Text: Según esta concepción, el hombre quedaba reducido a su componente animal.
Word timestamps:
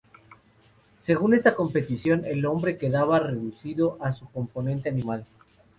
Según 0.97 1.35
esta 1.35 1.53
concepción, 1.53 2.25
el 2.25 2.47
hombre 2.47 2.79
quedaba 2.79 3.19
reducido 3.19 3.99
a 4.01 4.11
su 4.11 4.27
componente 4.31 4.89
animal. 4.89 5.27